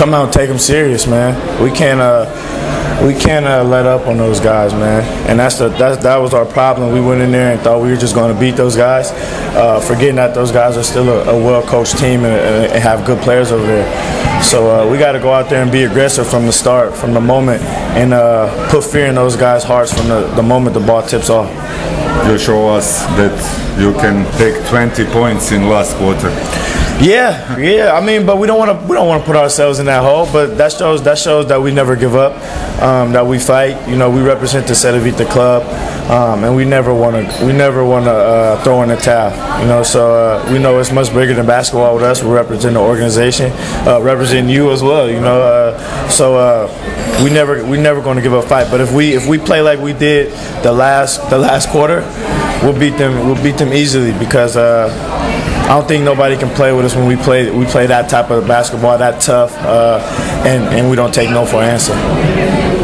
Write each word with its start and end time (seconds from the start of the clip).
come 0.00 0.14
out 0.14 0.24
and 0.24 0.32
take 0.32 0.48
them 0.48 0.58
serious, 0.58 1.06
man. 1.06 1.36
We 1.62 1.70
can't 1.70 2.00
uh, 2.00 2.24
we 3.04 3.12
can't 3.12 3.44
uh, 3.44 3.62
let 3.62 3.84
up 3.84 4.06
on 4.06 4.16
those 4.16 4.40
guys, 4.40 4.72
man. 4.72 5.02
And 5.28 5.38
that's 5.38 5.58
the 5.58 5.68
that's, 5.68 6.02
that 6.02 6.16
was 6.16 6.32
our 6.32 6.46
problem. 6.46 6.94
We 6.94 7.02
went 7.02 7.20
in 7.20 7.30
there 7.30 7.52
and 7.52 7.60
thought 7.60 7.82
we 7.82 7.90
were 7.90 7.98
just 7.98 8.14
going 8.14 8.32
to 8.32 8.40
beat 8.40 8.56
those 8.56 8.76
guys, 8.76 9.10
uh, 9.54 9.78
forgetting 9.78 10.14
that 10.14 10.34
those 10.34 10.52
guys 10.52 10.78
are 10.78 10.82
still 10.82 11.06
a, 11.10 11.34
a 11.34 11.44
well-coached 11.44 11.98
team 11.98 12.24
and, 12.24 12.72
and, 12.72 12.82
have 12.82 13.04
good 13.04 13.22
players 13.22 13.52
over 13.52 13.66
there. 13.66 14.42
So 14.42 14.70
uh, 14.70 14.90
we 14.90 14.96
got 14.96 15.12
to 15.12 15.18
go 15.18 15.34
out 15.34 15.50
there 15.50 15.62
and 15.62 15.70
be 15.70 15.82
aggressive 15.82 16.26
from 16.26 16.46
the 16.46 16.52
start, 16.52 16.94
from 16.96 17.12
the 17.12 17.20
moment, 17.20 17.60
and 17.92 18.14
uh, 18.14 18.70
put 18.70 18.84
fear 18.84 19.06
in 19.06 19.16
those 19.16 19.36
guys' 19.36 19.64
hearts 19.64 19.92
from 19.92 20.08
the, 20.08 20.26
the 20.34 20.42
moment 20.42 20.72
the 20.72 20.80
ball 20.80 21.02
tips 21.02 21.28
off. 21.28 21.50
You 22.26 22.38
show 22.38 22.68
us 22.68 23.02
that 23.20 23.36
you 23.78 23.92
can 23.92 24.24
take 24.38 24.66
20 24.68 25.04
points 25.12 25.52
in 25.52 25.68
last 25.68 25.94
quarter. 25.96 26.79
Yeah, 27.00 27.56
yeah. 27.56 27.92
I 27.94 28.04
mean, 28.04 28.26
but 28.26 28.36
we 28.36 28.46
don't 28.46 28.58
want 28.58 28.78
to 28.78 28.86
we 28.86 28.94
don't 28.94 29.08
want 29.08 29.22
to 29.22 29.26
put 29.26 29.34
ourselves 29.34 29.78
in 29.78 29.86
that 29.86 30.02
hole. 30.02 30.28
But 30.30 30.58
that 30.58 30.72
shows 30.72 31.02
that 31.04 31.16
shows 31.16 31.46
that 31.48 31.60
we 31.60 31.72
never 31.72 31.96
give 31.96 32.14
up, 32.14 32.34
um, 32.82 33.12
that 33.12 33.26
we 33.26 33.38
fight. 33.38 33.88
You 33.88 33.96
know, 33.96 34.10
we 34.10 34.20
represent 34.20 34.66
the 34.66 34.74
Cedevita 34.74 35.26
club, 35.30 35.62
um, 36.10 36.44
and 36.44 36.54
we 36.54 36.66
never 36.66 36.92
want 36.92 37.16
to 37.16 37.46
we 37.46 37.54
never 37.54 37.86
want 37.86 38.04
to 38.04 38.12
uh, 38.12 38.62
throw 38.62 38.82
in 38.82 38.90
the 38.90 38.96
towel. 38.96 39.30
You 39.62 39.66
know, 39.66 39.82
so 39.82 40.12
uh, 40.12 40.52
we 40.52 40.58
know 40.58 40.78
it's 40.78 40.92
much 40.92 41.08
bigger 41.14 41.32
than 41.32 41.46
basketball 41.46 41.94
with 41.94 42.04
us. 42.04 42.22
We 42.22 42.32
represent 42.32 42.74
the 42.74 42.80
organization, 42.80 43.50
uh, 43.88 43.98
represent 44.02 44.50
you 44.50 44.70
as 44.70 44.82
well. 44.82 45.08
You 45.08 45.20
know, 45.20 45.40
uh, 45.40 46.08
so 46.10 46.36
uh, 46.36 47.22
we 47.24 47.30
never 47.30 47.64
we 47.64 47.78
never 47.78 48.02
going 48.02 48.16
to 48.16 48.22
give 48.22 48.34
up 48.34 48.44
fight. 48.44 48.70
But 48.70 48.82
if 48.82 48.92
we 48.92 49.14
if 49.14 49.26
we 49.26 49.38
play 49.38 49.62
like 49.62 49.78
we 49.80 49.94
did 49.94 50.32
the 50.62 50.72
last 50.72 51.30
the 51.30 51.38
last 51.38 51.70
quarter, 51.70 52.02
we'll 52.62 52.78
beat 52.78 52.98
them 52.98 53.26
we'll 53.26 53.42
beat 53.42 53.56
them 53.56 53.72
easily 53.72 54.12
because. 54.18 54.54
I 55.70 55.74
don't 55.74 55.86
think 55.86 56.02
nobody 56.02 56.36
can 56.36 56.48
play 56.50 56.72
with 56.72 56.84
us 56.84 56.96
when 56.96 57.06
we 57.06 57.14
play 57.14 57.48
we 57.48 57.64
play 57.64 57.86
that 57.86 58.10
type 58.10 58.28
of 58.30 58.44
basketball, 58.48 58.98
that 58.98 59.20
tough, 59.20 59.56
uh, 59.58 60.00
and 60.44 60.64
and 60.74 60.90
we 60.90 60.96
don't 60.96 61.14
take 61.14 61.30
no 61.30 61.46
for 61.46 61.62
an 61.62 61.68
answer. 61.70 62.79